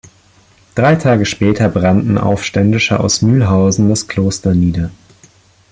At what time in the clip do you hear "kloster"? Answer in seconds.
4.07-4.55